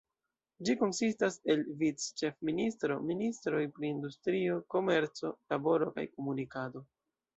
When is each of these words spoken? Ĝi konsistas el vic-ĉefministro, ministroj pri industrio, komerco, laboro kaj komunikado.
Ĝi 0.67 0.75
konsistas 0.77 1.35
el 1.53 1.59
vic-ĉefministro, 1.81 2.97
ministroj 3.11 3.61
pri 3.77 3.91
industrio, 3.97 4.59
komerco, 4.77 5.35
laboro 5.55 5.91
kaj 5.99 6.07
komunikado. 6.17 6.85